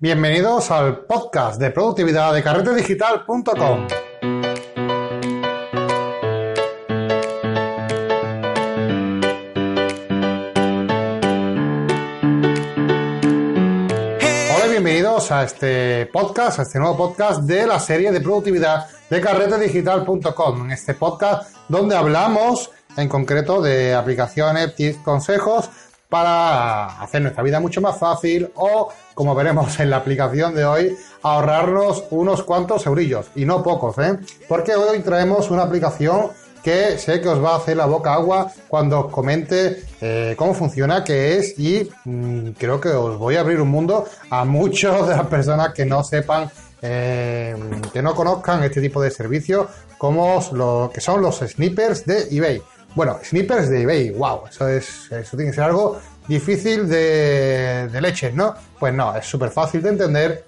[0.00, 3.88] Bienvenidos al podcast de productividad de carretedigital.com.
[14.54, 19.20] Hola bienvenidos a este podcast, a este nuevo podcast de la serie de productividad de
[19.20, 20.66] carretedigital.com.
[20.66, 25.68] En este podcast donde hablamos en concreto de aplicaciones, tips, consejos
[26.08, 30.96] para hacer nuestra vida mucho más fácil o, como veremos en la aplicación de hoy,
[31.22, 34.18] ahorrarnos unos cuantos eurillos y no pocos, ¿eh?
[34.48, 36.30] Porque hoy traemos una aplicación
[36.62, 40.54] que sé que os va a hacer la boca agua cuando os comente eh, cómo
[40.54, 45.08] funciona, qué es y mm, creo que os voy a abrir un mundo a muchos
[45.08, 46.50] de las personas que no sepan,
[46.82, 47.56] eh,
[47.92, 49.66] que no conozcan este tipo de servicios,
[49.98, 52.62] como lo que son los snippers de eBay.
[52.98, 58.00] Bueno, snippers de eBay, wow, eso es, eso tiene que ser algo difícil de, de
[58.00, 58.56] leches, ¿no?
[58.76, 60.44] Pues no, es súper fácil de entender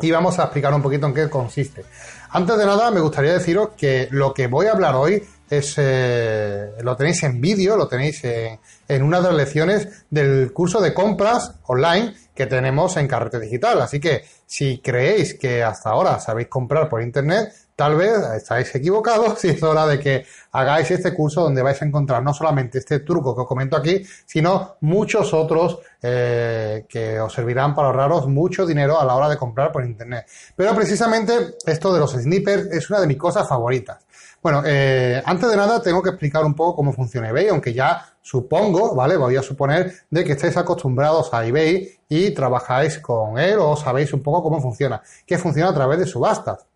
[0.00, 1.84] y vamos a explicar un poquito en qué consiste.
[2.30, 5.20] Antes de nada, me gustaría deciros que lo que voy a hablar hoy
[5.50, 10.52] es, eh, lo tenéis en vídeo, lo tenéis en, en, una de las lecciones del
[10.52, 13.82] curso de compras online que tenemos en Carrete Digital.
[13.82, 19.42] Así que si creéis que hasta ahora sabéis comprar por internet, tal vez estáis equivocados
[19.46, 22.98] y es hora de que hagáis este curso donde vais a encontrar no solamente este
[23.00, 28.66] truco que os comento aquí, sino muchos otros eh, que os servirán para ahorraros mucho
[28.66, 30.26] dinero a la hora de comprar por internet.
[30.54, 34.04] Pero precisamente esto de los snippers es una de mis cosas favoritas.
[34.42, 38.04] Bueno, eh, antes de nada tengo que explicar un poco cómo funciona eBay, aunque ya
[38.20, 39.16] supongo, ¿vale?
[39.16, 44.12] Voy a suponer de que estáis acostumbrados a eBay y trabajáis con él o sabéis
[44.12, 46.69] un poco cómo funciona, que funciona a través de subastas.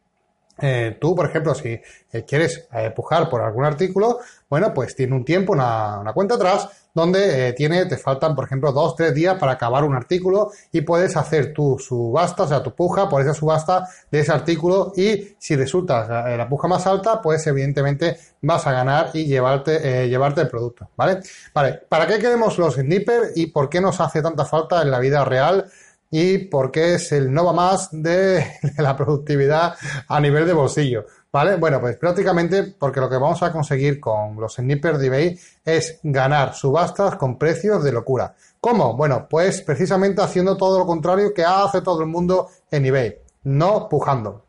[0.59, 1.69] Eh, tú, por ejemplo, si
[2.15, 6.69] eh, quieres eh, pujar por algún artículo, bueno, pues tiene un tiempo, una, cuenta atrás,
[6.95, 10.83] donde eh, tiene, te faltan, por ejemplo, dos, tres días para acabar un artículo y
[10.83, 15.35] puedes hacer tu subasta, o sea, tu puja por esa subasta de ese artículo y
[15.39, 20.43] si resulta la, la puja más alta, pues evidentemente vas a ganar y llevarte, llevarte
[20.43, 21.19] el producto, ¿vale?
[21.53, 25.01] Vale, ¿para qué queremos los snippers y por qué nos hace tanta falta en la
[25.01, 25.69] vida real?
[26.17, 28.47] Y porque es el no va más de
[28.79, 29.75] la productividad
[30.07, 31.07] a nivel de bolsillo.
[31.33, 31.57] ¿Vale?
[31.57, 35.99] Bueno, pues prácticamente porque lo que vamos a conseguir con los snippers de eBay es
[36.05, 38.33] ganar subastas con precios de locura.
[38.61, 38.95] ¿Cómo?
[38.95, 43.89] Bueno, pues precisamente haciendo todo lo contrario que hace todo el mundo en eBay, no
[43.89, 44.45] pujando.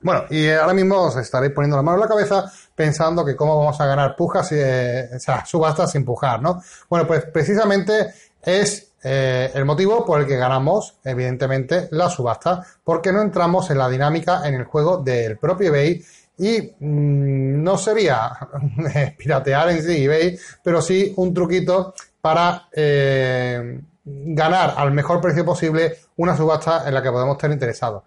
[0.00, 3.58] Bueno, y ahora mismo os estaréis poniendo la mano en la cabeza pensando que cómo
[3.58, 6.62] vamos a ganar pujas, eh, o sea, subastas sin pujar, ¿no?
[6.88, 13.12] Bueno, pues precisamente es eh, el motivo por el que ganamos, evidentemente, la subasta, porque
[13.12, 16.04] no entramos en la dinámica en el juego del propio eBay
[16.38, 18.30] y mmm, no sería
[19.18, 25.96] piratear en sí eBay, pero sí un truquito para eh, ganar al mejor precio posible
[26.16, 28.02] una subasta en la que podemos estar interesados.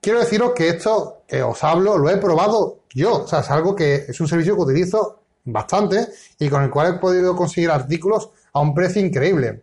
[0.00, 3.74] Quiero deciros que esto que os hablo lo he probado yo, o sea, es algo
[3.74, 8.30] que es un servicio que utilizo bastante y con el cual he podido conseguir artículos
[8.52, 9.62] a un precio increíble.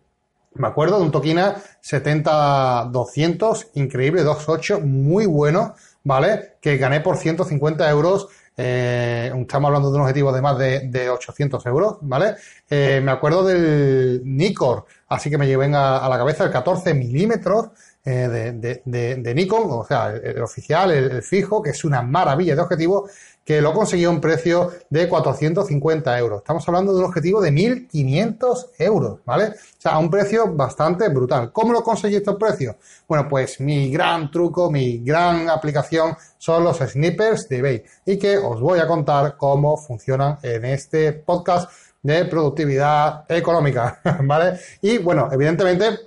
[0.54, 6.58] Me acuerdo de un Tokina 70-200, increíble, 2.8, muy bueno, ¿vale?
[6.62, 8.28] Que gané por 150 euros.
[8.58, 12.36] Eh, estamos hablando de un objetivo de más de, de 800 euros, ¿vale?
[12.70, 16.94] Eh, me acuerdo del Nikon, así que me lleven a, a la cabeza el 14
[16.96, 17.70] milímetros
[18.04, 18.52] eh,
[18.84, 22.62] de, Nikon, o sea, el, el oficial, el, el, fijo, que es una maravilla de
[22.62, 23.10] objetivo,
[23.44, 26.40] que lo consiguió a un precio de 450 euros.
[26.40, 29.46] Estamos hablando de un objetivo de 1.500 euros, ¿vale?
[29.46, 31.52] O sea, a un precio bastante brutal.
[31.52, 32.76] ¿Cómo lo conseguí estos precios?
[33.08, 38.38] Bueno, pues mi gran truco, mi gran aplicación son los snippers de eBay y que
[38.38, 41.72] os voy a contar cómo funcionan en este podcast
[42.04, 44.60] de productividad económica, ¿vale?
[44.82, 46.00] Y bueno, evidentemente,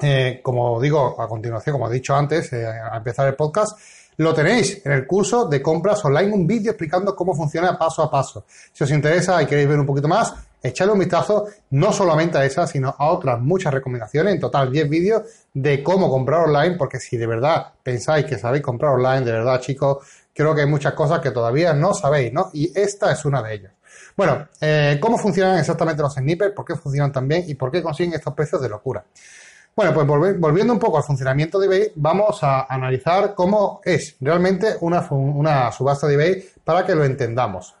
[0.00, 3.78] eh, como digo a continuación, como he dicho antes, eh, a empezar el podcast,
[4.18, 8.10] lo tenéis en el curso de compras online, un vídeo explicando cómo funciona paso a
[8.10, 8.44] paso.
[8.72, 12.44] Si os interesa y queréis ver un poquito más, echadle un vistazo no solamente a
[12.44, 15.22] esa, sino a otras muchas recomendaciones, en total 10 vídeos
[15.54, 19.60] de cómo comprar online, porque si de verdad pensáis que sabéis comprar online, de verdad
[19.60, 19.98] chicos,
[20.34, 22.50] creo que hay muchas cosas que todavía no sabéis, ¿no?
[22.52, 23.72] Y esta es una de ellas.
[24.16, 26.52] Bueno, eh, ¿cómo funcionan exactamente los snippers?
[26.52, 27.44] ¿Por qué funcionan tan bien?
[27.46, 29.04] ¿Y por qué consiguen estos precios de locura?
[29.78, 30.08] Bueno, pues
[30.40, 36.08] volviendo un poco al funcionamiento de eBay, vamos a analizar cómo es realmente una, subasta
[36.08, 37.76] de eBay para que lo entendamos.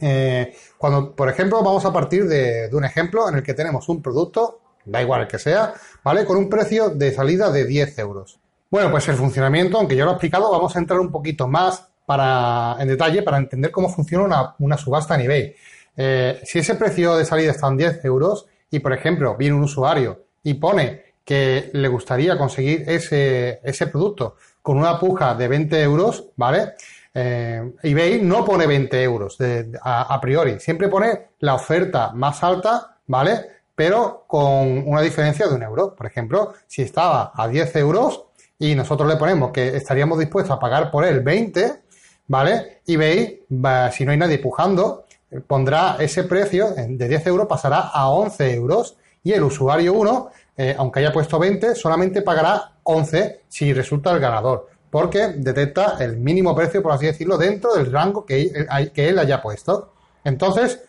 [0.00, 4.02] Eh, cuando, por ejemplo, vamos a partir de, un ejemplo en el que tenemos un
[4.02, 5.72] producto, da igual el que sea,
[6.02, 6.24] ¿vale?
[6.24, 8.40] Con un precio de salida de 10 euros.
[8.68, 11.86] Bueno, pues el funcionamiento, aunque yo lo he explicado, vamos a entrar un poquito más
[12.04, 15.54] para, en detalle para entender cómo funciona una, una subasta en eBay.
[15.96, 19.62] Eh, si ese precio de salida está en 10 euros y, por ejemplo, viene un
[19.62, 25.82] usuario y pone que le gustaría conseguir ese, ese producto con una puja de 20
[25.82, 26.74] euros, ¿vale?
[27.14, 29.36] Eh, eBay no pone 20 euros
[29.82, 33.46] a, priori, siempre pone la oferta más alta, ¿vale?
[33.74, 35.94] Pero con una diferencia de un euro.
[35.94, 38.24] Por ejemplo, si estaba a 10 euros
[38.58, 41.82] y nosotros le ponemos que estaríamos dispuestos a pagar por él 20,
[42.28, 42.80] ¿vale?
[42.86, 43.44] eBay,
[43.92, 45.06] si no hay nadie pujando,
[45.46, 50.74] pondrá ese precio de 10 euros, pasará a 11 euros y el usuario 1, eh,
[50.76, 56.54] aunque haya puesto 20, solamente pagará 11 si resulta el ganador porque detecta el mínimo
[56.54, 58.52] precio, por así decirlo, dentro del rango que,
[58.94, 59.94] él haya puesto.
[60.22, 60.82] Entonces,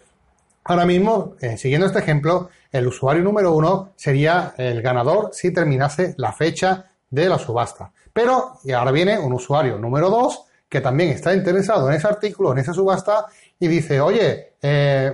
[0.65, 6.15] ahora mismo, eh, siguiendo este ejemplo, el usuario número uno sería el ganador si terminase
[6.17, 7.93] la fecha de la subasta.
[8.11, 12.57] Pero, ahora viene un usuario número dos que también está interesado en ese artículo, en
[12.57, 13.27] esa subasta,
[13.57, 15.13] y dice, oye, eh,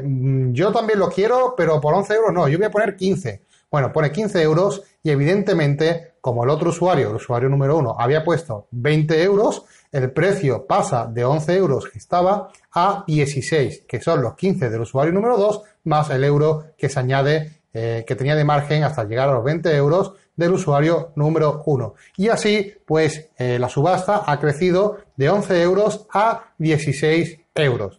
[0.51, 3.43] yo también lo quiero, pero por 11 euros no, yo voy a poner 15.
[3.71, 8.23] Bueno, pone 15 euros y evidentemente, como el otro usuario, el usuario número uno, había
[8.23, 14.23] puesto 20 euros, el precio pasa de 11 euros que estaba a 16, que son
[14.23, 18.35] los 15 del usuario número 2, más el euro que se añade, eh, que tenía
[18.35, 21.93] de margen hasta llegar a los 20 euros del usuario número 1.
[22.17, 27.98] Y así, pues, eh, la subasta ha crecido de 11 euros a 16 euros.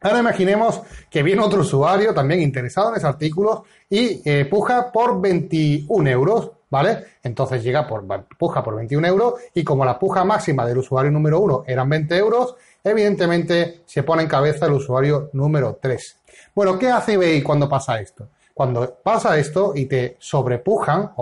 [0.00, 0.80] Ahora imaginemos
[1.10, 6.52] que viene otro usuario también interesado en ese artículo y eh, puja por 21 euros,
[6.70, 7.04] ¿vale?
[7.24, 8.04] Entonces llega por,
[8.38, 12.16] puja por 21 euros y como la puja máxima del usuario número 1 eran 20
[12.16, 12.54] euros,
[12.84, 16.16] evidentemente se pone en cabeza el usuario número 3.
[16.54, 18.28] Bueno, ¿qué hace eBay cuando pasa esto?
[18.54, 21.12] Cuando pasa esto y te sobrepujan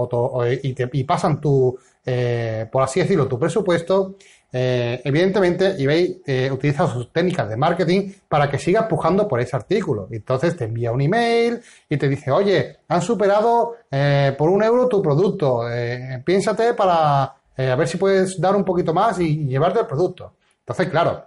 [0.75, 4.17] te, y pasan tu, eh, por así decirlo, tu presupuesto,
[4.59, 9.55] eh, evidentemente eBay eh, utiliza sus técnicas de marketing para que siga pujando por ese
[9.55, 10.09] artículo.
[10.11, 11.61] Entonces te envía un email
[11.91, 15.61] y te dice, oye, han superado eh, por un euro tu producto,
[16.25, 20.33] piénsate para a ver si puedes dar un poquito más y llevarte el producto.
[20.61, 21.27] Entonces, claro,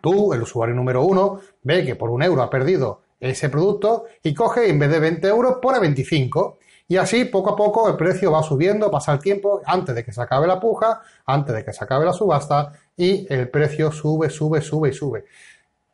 [0.00, 4.32] tú, el usuario número uno, ve que por un euro ha perdido ese producto y
[4.32, 6.58] coge y en vez de 20 euros pone 25
[6.90, 10.10] y así, poco a poco, el precio va subiendo, pasa el tiempo, antes de que
[10.10, 14.28] se acabe la puja, antes de que se acabe la subasta, y el precio sube,
[14.28, 15.24] sube, sube y sube.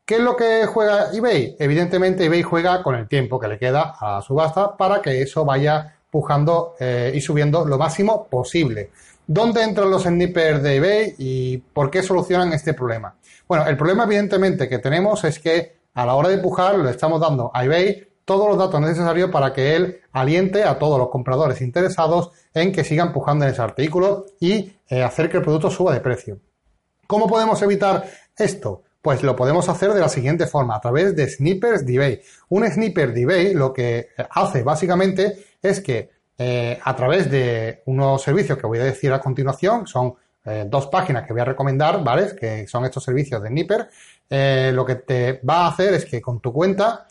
[0.06, 1.54] ¿Qué es lo que juega eBay?
[1.58, 5.44] Evidentemente, eBay juega con el tiempo que le queda a la subasta para que eso
[5.44, 8.88] vaya pujando eh, y subiendo lo máximo posible.
[9.26, 13.16] ¿Dónde entran los snippers de eBay y por qué solucionan este problema?
[13.46, 17.20] Bueno, el problema evidentemente que tenemos es que a la hora de pujar le estamos
[17.20, 21.62] dando a eBay todos los datos necesarios para que él aliente a todos los compradores
[21.62, 25.94] interesados en que sigan pujando en ese artículo y eh, hacer que el producto suba
[25.94, 26.38] de precio.
[27.06, 28.05] ¿Cómo podemos evitar
[28.37, 28.82] esto?
[29.00, 32.20] Pues lo podemos hacer de la siguiente forma, a través de snippers de eBay.
[32.49, 38.20] Un sniper de eBay lo que hace básicamente es que eh, a través de unos
[38.20, 40.14] servicios que voy a decir a continuación, son
[40.44, 42.34] eh, dos páginas que voy a recomendar, ¿vale?
[42.34, 43.88] Que son estos servicios de sniper,
[44.75, 47.06] lo que te va a hacer es que con tu cuenta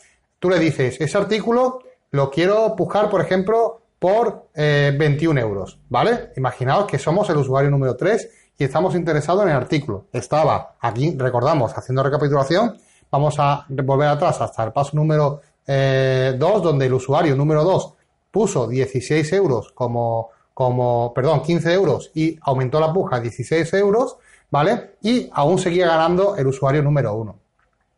[0.50, 6.32] le dices, ese artículo lo quiero pujar, por ejemplo, por 21 eh, euros, ¿vale?
[6.36, 8.28] Imaginaos que somos el usuario número 3
[8.58, 10.06] y estamos interesados en el artículo.
[10.12, 12.76] Estaba aquí, recordamos, haciendo recapitulación,
[13.10, 17.94] vamos a volver atrás hasta el paso número 2, eh, donde el usuario número 2
[18.30, 24.18] puso 16 euros como, como, perdón, 15 euros y aumentó la puja a 16 euros,
[24.50, 24.96] ¿vale?
[25.02, 27.45] Y aún seguía ganando el usuario número 1.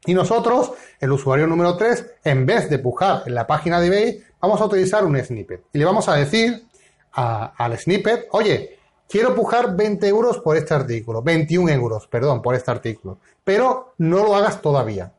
[0.08, 4.24] Y nosotros, el usuario número 3, en vez de pujar en la página de eBay,
[4.40, 5.64] vamos a utilizar un snippet.
[5.70, 6.64] Y le vamos a decir
[7.12, 12.70] al snippet, oye, quiero pujar 20 euros por este artículo, 21 euros, perdón, por este
[12.70, 15.12] artículo, pero no lo hagas todavía.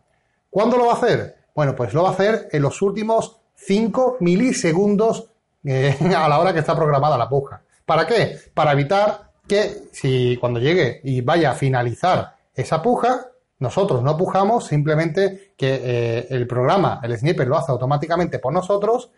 [0.49, 1.35] ¿Cuándo lo va a hacer?
[1.53, 5.29] Bueno, pues lo va a hacer en los últimos 5 milisegundos
[5.65, 7.61] eh, a la hora que está programada la puja.
[7.85, 8.39] ¿Para qué?
[8.55, 13.27] Para evitar que si cuando llegue y vaya a finalizar esa puja,
[13.59, 19.11] nosotros no pujamos, simplemente que eh, el programa, el sniper lo hace automáticamente por nosotros.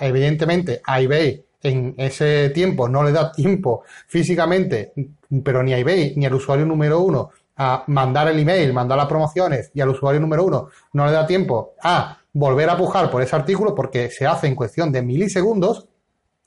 [0.00, 4.92] evidentemente, a eBay en ese tiempo no le da tiempo físicamente,
[5.42, 9.06] pero ni a eBay ni al usuario número uno a mandar el email, mandar las
[9.06, 13.22] promociones y al usuario número uno no le da tiempo a volver a pujar por
[13.22, 15.86] ese artículo porque se hace en cuestión de milisegundos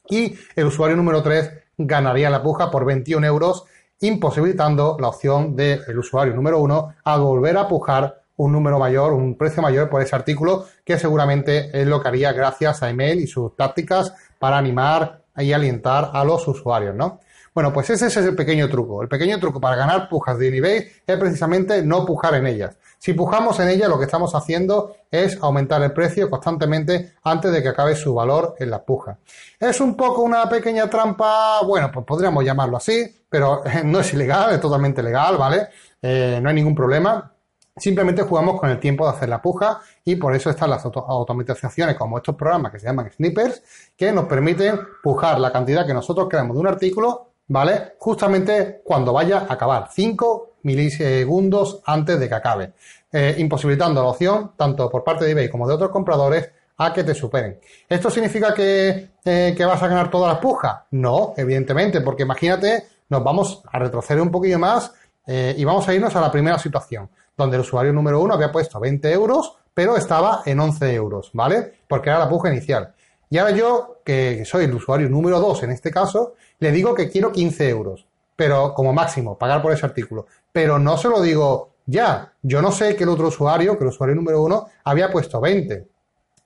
[0.09, 3.65] y el usuario número 3 ganaría la puja por 21 euros
[4.03, 9.37] imposibilitando la opción del usuario número uno a volver a pujar un número mayor, un
[9.37, 13.27] precio mayor por ese artículo, que seguramente es lo que haría gracias a email y
[13.27, 17.21] sus tácticas para animar y alientar a los usuarios, ¿no?
[17.53, 19.03] Bueno, pues ese es el pequeño truco.
[19.03, 22.77] El pequeño truco para ganar pujas de eBay es precisamente no pujar en ellas.
[22.97, 27.61] Si pujamos en ellas, lo que estamos haciendo es aumentar el precio constantemente antes de
[27.61, 29.19] que acabe su valor en la puja.
[29.59, 34.53] Es un poco una pequeña trampa, bueno, pues podríamos llamarlo así, pero no es ilegal,
[34.53, 35.67] es totalmente legal, ¿vale?
[36.01, 37.29] Eh, no hay ningún problema.
[37.75, 41.95] Simplemente jugamos con el tiempo de hacer la puja y por eso están las automatizaciones
[41.97, 43.63] como estos programas que se llaman snippers
[43.97, 47.93] que nos permiten pujar la cantidad que nosotros queremos de un artículo, ¿vale?
[47.99, 52.73] Justamente cuando vaya a acabar, 5 milisegundos antes de que acabe,
[53.11, 57.03] eh, imposibilitando la opción, tanto por parte de eBay como de otros compradores, a que
[57.03, 57.59] te superen.
[57.87, 60.81] ¿Esto significa que, eh, vas a ganar todas las pujas?
[60.91, 64.91] No, evidentemente, porque imagínate, nos vamos a retroceder un poquillo más
[65.27, 68.51] eh, y vamos a irnos a la primera situación donde el usuario número uno había
[68.51, 71.73] puesto 20 euros, pero estaba en 11 euros, ¿vale?
[71.87, 72.93] Porque era la puja inicial.
[73.33, 77.09] Y ahora yo, que soy el usuario número 2 en este caso, le digo que
[77.09, 80.27] quiero 15 euros, pero como máximo, pagar por ese artículo.
[80.51, 82.33] Pero no se lo digo ya.
[82.43, 85.87] Yo no sé que el otro usuario, que el usuario número 1, había puesto 20,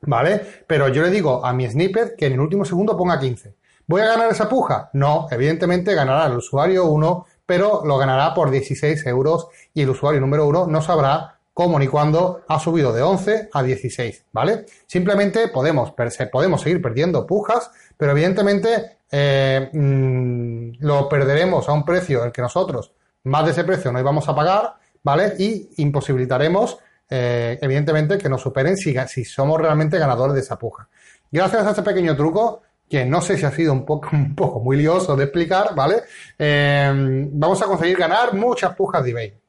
[0.04, 0.64] ¿vale?
[0.66, 3.54] Pero yo le digo a mi snippet que en el último segundo ponga 15.
[3.86, 4.90] ¿Voy a ganar esa puja?
[4.94, 10.20] No, evidentemente ganará el usuario 1 pero lo ganará por 16 euros y el usuario
[10.20, 14.68] número uno no sabrá cómo ni cuándo ha subido de 11 a 16, ¿vale?
[14.86, 15.92] Simplemente podemos,
[16.32, 22.32] podemos seguir perdiendo pujas, pero evidentemente eh, mm, lo perderemos a un precio en el
[22.32, 25.34] que nosotros más de ese precio no íbamos a pagar, ¿vale?
[25.40, 26.78] Y imposibilitaremos,
[27.10, 30.88] eh, evidentemente, que nos superen si, si somos realmente ganadores de esa puja.
[31.32, 34.60] Gracias a este pequeño truco, que no sé si ha sido un poco, un poco
[34.60, 36.04] muy lioso de explicar, ¿vale?
[36.38, 39.47] Eh, vamos a conseguir ganar muchas pujas de eBay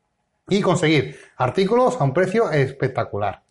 [0.48, 3.42] y conseguir artículos a un precio espectacular.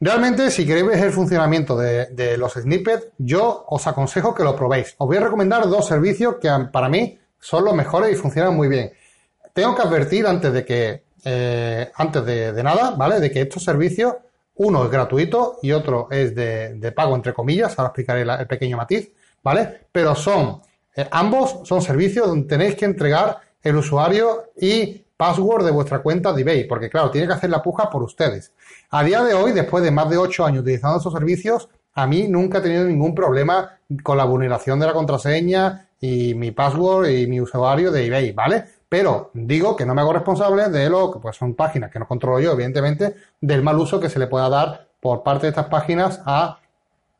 [0.00, 4.94] Realmente, si queréis ver el funcionamiento de, los snippets, yo os aconsejo que lo probéis.
[4.98, 8.68] Os voy a recomendar dos servicios que para mí son los mejores y funcionan muy
[8.68, 8.92] bien.
[9.52, 13.20] Tengo que advertir antes de que, eh, antes de, nada, ¿vale?
[13.20, 14.14] De que estos servicios
[14.56, 17.78] uno es gratuito y otro es de, pago, entre comillas.
[17.78, 19.10] Ahora explicaré el pequeño matiz,
[19.42, 19.86] ¿vale?
[19.90, 20.60] Pero son,
[20.94, 26.32] eh, ambos son servicios donde tenéis que entregar el usuario y password de vuestra cuenta
[26.32, 28.52] de eBay, porque claro, tiene que hacer la puja por ustedes.
[28.90, 32.26] A día de hoy, después de más de 8 años utilizando esos servicios, a mí
[32.28, 37.26] nunca he tenido ningún problema con la vulneración de la contraseña y mi password y
[37.26, 38.64] mi usuario de eBay, ¿vale?
[38.94, 42.06] pero digo que no me hago responsable de lo que pues son páginas que no
[42.06, 45.66] controlo yo, evidentemente, del mal uso que se le pueda dar por parte de estas
[45.66, 46.60] páginas a,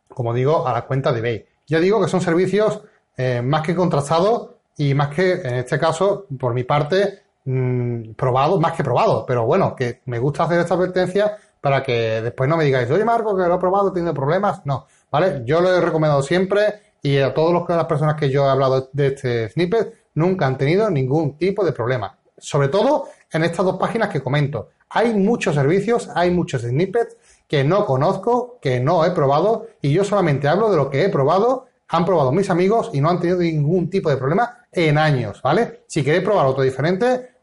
[0.06, 1.46] como digo, a la cuenta de eBay.
[1.66, 2.80] Ya digo que son servicios
[3.16, 8.60] eh, más que contrastados y más que, en este caso, por mi parte, mm, probados,
[8.60, 12.58] más que probados, pero bueno, que me gusta hacer esta advertencia para que después no
[12.58, 14.60] me digáis, oye Marco, que lo he probado, he tenido problemas.
[14.66, 15.42] No, ¿vale?
[15.46, 19.06] Yo lo he recomendado siempre y a todas las personas que yo he hablado de
[19.08, 22.18] este snippet, nunca han tenido ningún tipo de problema.
[22.36, 24.70] Sobre todo en estas dos páginas que comento.
[24.90, 27.16] Hay muchos servicios, hay muchos snippets
[27.48, 31.08] que no conozco, que no he probado y yo solamente hablo de lo que he
[31.08, 35.40] probado, han probado mis amigos y no han tenido ningún tipo de problema en años,
[35.42, 35.84] ¿vale?
[35.86, 37.33] Si queréis probar otro diferente,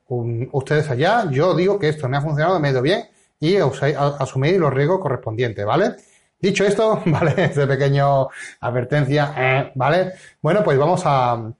[0.51, 3.03] ustedes allá, yo digo que esto me ha funcionado medio bien
[3.39, 5.95] y asumir los riesgos correspondientes, ¿vale?
[6.39, 7.33] Dicho esto, ¿vale?
[7.37, 8.27] Este pequeño
[8.59, 10.13] advertencia, eh, ¿vale?
[10.41, 11.51] Bueno, pues vamos a,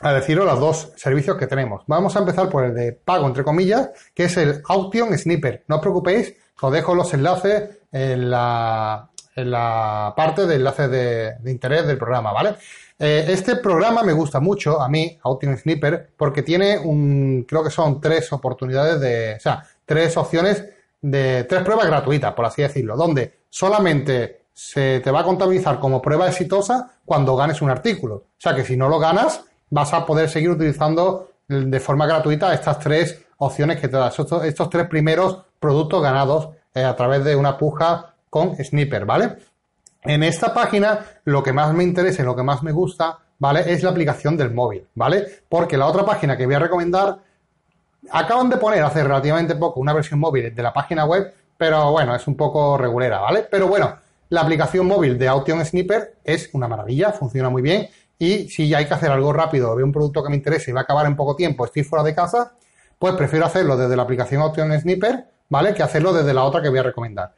[0.00, 1.82] a deciros los dos servicios que tenemos.
[1.86, 5.64] Vamos a empezar por el de pago, entre comillas, que es el Auction Sniper.
[5.68, 11.36] No os preocupéis, os dejo los enlaces en la, en la parte de enlaces de,
[11.50, 12.56] interés del programa, ¿vale?
[12.98, 17.70] Eh, este programa me gusta mucho, a mí, Auction Sniper, porque tiene un, creo que
[17.70, 20.64] son tres oportunidades de, o sea, tres opciones
[21.00, 26.02] de, tres pruebas gratuitas, por así decirlo, donde solamente se te va a contabilizar como
[26.02, 28.14] prueba exitosa cuando ganes un artículo.
[28.16, 32.52] O sea que si no lo ganas, vas a poder seguir utilizando de forma gratuita
[32.52, 37.24] estas tres opciones que te da, estos, estos tres primeros productos ganados eh, a través
[37.24, 39.36] de una puja con Sniper, ¿vale?
[40.02, 43.64] En esta página lo que más me interesa y lo que más me gusta, ¿vale?
[43.66, 45.26] Es la aplicación del móvil, ¿vale?
[45.48, 47.18] Porque la otra página que voy a recomendar,
[48.10, 52.14] acaban de poner hace relativamente poco una versión móvil de la página web, pero bueno,
[52.14, 53.46] es un poco regulera, ¿vale?
[53.50, 53.98] Pero bueno,
[54.30, 58.86] la aplicación móvil de Auction Sniper es una maravilla, funciona muy bien y si hay
[58.86, 61.16] que hacer algo rápido, veo un producto que me interesa y va a acabar en
[61.16, 62.52] poco tiempo, estoy fuera de casa,
[62.98, 65.74] pues prefiero hacerlo desde la aplicación Option Sniper, ¿vale?
[65.74, 67.32] Que hacerlo desde la otra que voy a recomendar.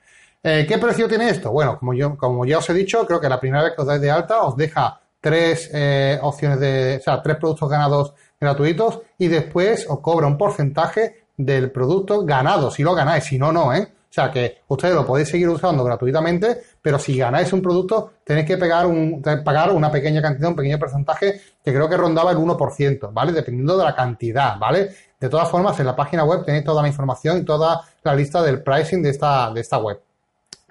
[0.45, 1.53] Eh, ¿Qué precio tiene esto?
[1.53, 3.87] Bueno, como yo, como ya os he dicho, creo que la primera vez que os
[3.87, 9.01] dais de alta os deja tres eh, opciones de, o sea, tres productos ganados gratuitos
[9.19, 13.73] y después os cobra un porcentaje del producto ganado, si lo ganáis, si no, no,
[13.73, 13.83] ¿eh?
[13.83, 18.47] O sea que ustedes lo podéis seguir usando gratuitamente, pero si ganáis un producto, tenéis
[18.47, 22.37] que pegar un, pagar una pequeña cantidad, un pequeño porcentaje que creo que rondaba el
[22.39, 23.33] 1%, ¿vale?
[23.33, 24.91] Dependiendo de la cantidad, ¿vale?
[25.21, 28.43] De todas formas, en la página web tenéis toda la información y toda la lista
[28.43, 30.01] del pricing de esta, de esta web.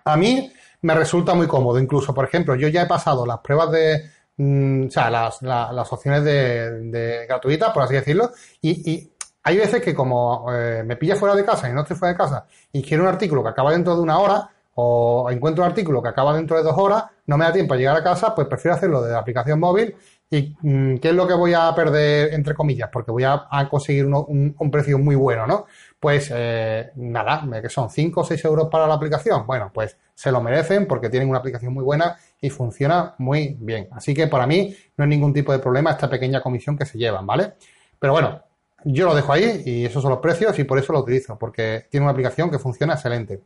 [0.05, 1.79] A mí me resulta muy cómodo.
[1.79, 5.93] Incluso, por ejemplo, yo ya he pasado las pruebas de, mm, o sea, las, las
[5.93, 8.31] opciones de, gratuitas, por así decirlo,
[8.62, 9.12] y, y
[9.43, 12.17] hay veces que como eh, me pilla fuera de casa y no estoy fuera de
[12.17, 16.01] casa y quiero un artículo que acaba dentro de una hora o encuentro un artículo
[16.01, 18.48] que acaba dentro de dos horas, no me da tiempo a llegar a casa, pues
[18.48, 19.96] prefiero hacerlo de la aplicación móvil
[20.33, 22.89] y mm, ¿qué es lo que voy a perder entre comillas?
[22.91, 25.65] Porque voy a, conseguir un, precio muy bueno, ¿no?
[26.00, 29.45] Pues eh, nada, que son 5 o 6 euros para la aplicación.
[29.45, 33.89] Bueno, pues se lo merecen porque tienen una aplicación muy buena y funciona muy bien.
[33.91, 36.97] Así que para mí no hay ningún tipo de problema esta pequeña comisión que se
[36.97, 37.53] llevan, ¿vale?
[38.00, 38.41] Pero bueno,
[38.85, 41.88] yo lo dejo ahí y esos son los precios y por eso lo utilizo, porque
[41.89, 43.41] tiene una aplicación que funciona excelente.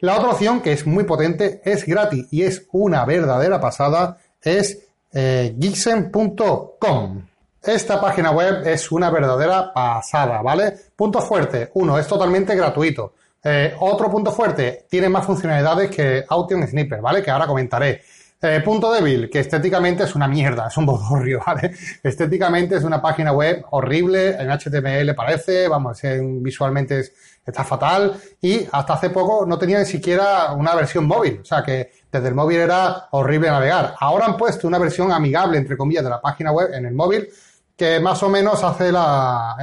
[0.00, 4.88] La otra opción, que es muy potente, es gratis y es una verdadera pasada, es
[5.14, 7.22] eh, Gixen.com.
[7.62, 10.74] Esta página web es una verdadera pasada, ¿vale?
[10.94, 13.14] Punto fuerte, uno, es totalmente gratuito.
[13.42, 17.22] Eh, otro punto fuerte, tiene más funcionalidades que Aution Sniper, ¿vale?
[17.22, 18.02] Que ahora comentaré.
[18.46, 21.72] Eh, punto débil, que estéticamente es una mierda, es un bodorrio, ¿vale?
[22.02, 25.98] Estéticamente es una página web horrible, en HTML parece, vamos,
[26.42, 27.10] visualmente
[27.46, 31.62] está fatal y hasta hace poco no tenía ni siquiera una versión móvil, o sea
[31.62, 33.94] que desde el móvil era horrible navegar.
[33.98, 37.26] Ahora han puesto una versión amigable, entre comillas, de la página web en el móvil
[37.74, 38.96] que más o menos hace el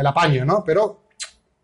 [0.07, 0.63] apaño, ¿no?
[0.65, 1.01] Pero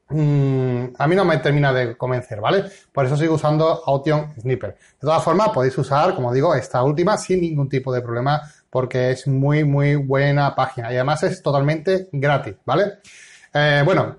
[0.09, 2.63] Mm, a mí no me termina de convencer, ¿vale?
[2.93, 4.71] Por eso sigo usando Aution Sniper.
[4.71, 9.11] De todas formas, podéis usar, como digo, esta última sin ningún tipo de problema porque
[9.11, 12.99] es muy, muy buena página y además es totalmente gratis, ¿vale?
[13.53, 14.15] Eh, bueno,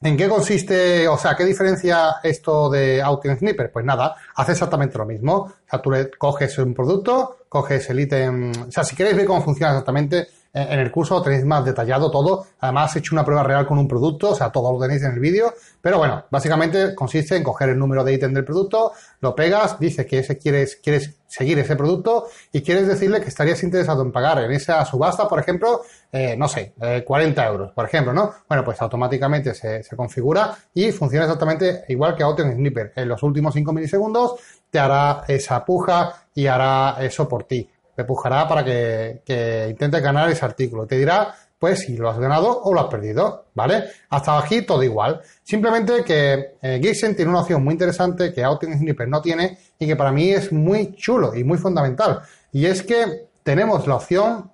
[0.00, 3.70] ¿en qué consiste, o sea, qué diferencia esto de Aution Sniper?
[3.72, 5.34] Pues nada, hace exactamente lo mismo.
[5.34, 9.26] O sea, tú le coges un producto, coges el ítem, o sea, si queréis ver
[9.26, 12.46] cómo funciona exactamente, en el curso tenéis más detallado todo.
[12.60, 15.12] Además, he hecho una prueba real con un producto, o sea, todo lo tenéis en
[15.12, 15.54] el vídeo.
[15.80, 20.06] Pero bueno, básicamente consiste en coger el número de ítem del producto, lo pegas, dices
[20.06, 24.38] que ese quieres, quieres seguir ese producto y quieres decirle que estarías interesado en pagar
[24.40, 25.80] en esa subasta, por ejemplo,
[26.12, 28.32] eh, no sé, 40 eh, euros, por ejemplo, ¿no?
[28.46, 32.92] Bueno, pues automáticamente se, se configura y funciona exactamente igual que Auto Sniper.
[32.96, 34.34] En los últimos 5 milisegundos
[34.70, 40.02] te hará esa puja y hará eso por ti te pujará para que, que intentes
[40.02, 40.86] ganar ese artículo.
[40.86, 43.84] Te dirá, pues, si lo has ganado o lo has perdido, ¿vale?
[44.10, 45.20] Hasta aquí todo igual.
[45.44, 49.94] Simplemente que eh, tiene una opción muy interesante que Outing Sniper no tiene y que
[49.94, 52.22] para mí es muy chulo y muy fundamental.
[52.50, 54.50] Y es que tenemos la opción,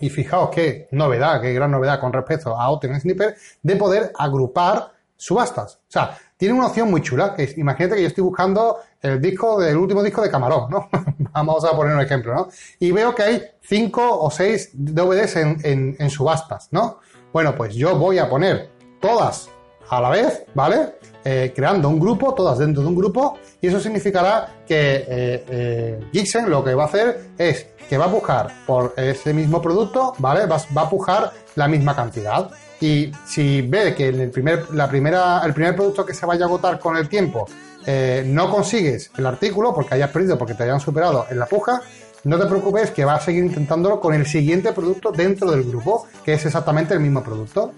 [0.00, 4.92] y fijaos qué novedad, qué gran novedad con respecto a Outing Sniper, de poder agrupar
[5.16, 5.80] subastas.
[5.88, 9.20] O sea, tiene una opción muy chula, que es, imagínate que yo estoy buscando el
[9.20, 10.88] disco del último disco de Camarón, ¿no?
[11.32, 12.48] Vamos a poner un ejemplo, ¿no?
[12.78, 17.00] Y veo que hay cinco o seis DVDs en, en, subastas, ¿no?
[17.32, 18.70] Bueno, pues yo voy a poner
[19.00, 19.48] todas
[19.88, 20.96] a la vez, ¿vale?
[21.24, 26.46] Eh, creando un grupo, todas dentro de un grupo, y eso significará que eh, eh
[26.46, 30.46] lo que va a hacer es que va a buscar por ese mismo producto, ¿vale?
[30.46, 32.50] Va, va a pujar la misma cantidad.
[32.80, 36.44] Y si ve que en el primer, la primera, el primer producto que se vaya
[36.44, 37.46] a agotar con el tiempo
[37.86, 41.80] eh, no consigues el artículo porque hayas perdido, porque te hayan superado en la puja,
[42.24, 46.08] no te preocupes que vas a seguir intentándolo con el siguiente producto dentro del grupo,
[46.24, 47.72] que es exactamente el mismo producto.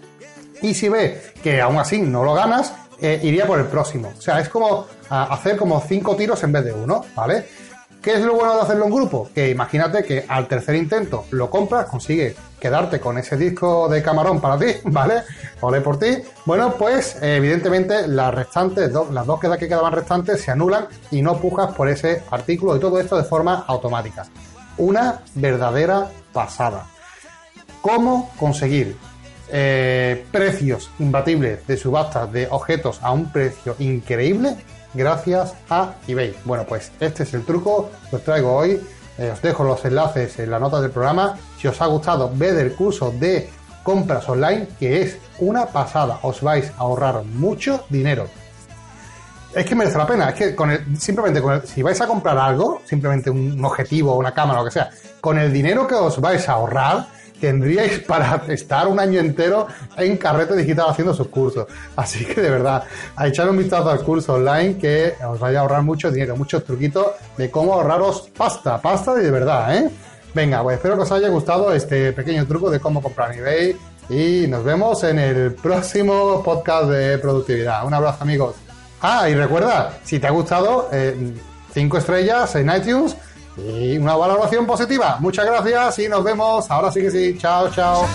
[0.62, 4.12] Y si ve que aún así no lo ganas, eh, iría por el próximo.
[4.16, 7.46] O sea, es como hacer como cinco tiros en vez de uno, ¿vale?
[8.02, 9.28] ¿Qué es lo bueno de hacerlo en grupo?
[9.34, 14.40] Que imagínate que al tercer intento lo compras, consigues quedarte con ese disco de camarón
[14.40, 15.22] para ti, ¿vale?
[15.60, 16.16] Ole por ti.
[16.46, 21.74] Bueno, pues evidentemente las restantes, las dos que quedaban restantes se anulan y no pujas
[21.74, 24.26] por ese artículo y todo esto de forma automática.
[24.76, 26.86] Una verdadera pasada.
[27.82, 28.96] ¿Cómo conseguir
[29.50, 34.56] eh, precios imbatibles de subastas de objetos a un precio increíble?
[34.94, 36.36] Gracias a eBay.
[36.44, 38.80] Bueno, pues este es el truco que os traigo hoy.
[39.18, 41.36] Eh, os dejo los enlaces en la nota del programa.
[41.58, 43.50] Si os ha gustado, ved el curso de
[43.82, 46.20] compras online, que es una pasada.
[46.22, 48.28] Os vais a ahorrar mucho dinero.
[49.54, 50.28] Es que merece la pena.
[50.28, 54.32] Es que con el, simplemente con si vais a comprar algo, simplemente un objetivo, una
[54.32, 57.06] cámara, lo que sea, con el dinero que os vais a ahorrar,
[57.40, 61.66] tendríais para estar un año entero en carrete digital haciendo sus cursos.
[61.96, 62.84] Así que de verdad,
[63.16, 66.64] a echar un vistazo al curso online que os vaya a ahorrar mucho dinero, muchos
[66.64, 69.90] truquitos de cómo ahorraros pasta, pasta de verdad, ¿eh?
[70.34, 73.74] Venga, pues espero que os haya gustado este pequeño truco de cómo comprar eBay
[74.08, 77.86] y nos vemos en el próximo podcast de productividad.
[77.86, 78.56] Un abrazo amigos.
[79.00, 81.34] Ah, y recuerda, si te ha gustado, eh,
[81.72, 83.16] cinco estrellas en iTunes
[83.58, 85.16] y una valoración positiva.
[85.20, 86.70] Muchas gracias y nos vemos.
[86.70, 87.36] Ahora sí que sí.
[87.38, 88.06] Chao, chao.